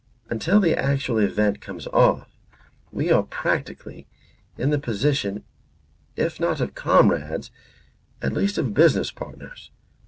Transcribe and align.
Until 0.31 0.59
the 0.59 0.75
actual 0.75 1.19
event 1.19 1.61
comes 1.61 1.85
off 1.85 2.27
we 2.91 3.11
are 3.11 3.21
practically 3.21 4.07
in 4.57 4.71
the 4.71 4.79
position 4.79 5.43
if 6.15 6.39
not 6.39 6.59
of 6.59 6.73
comrades, 6.73 7.51
at 8.19 8.33
least 8.33 8.57
of 8.57 8.73
business 8.73 9.11
partners. 9.11 9.69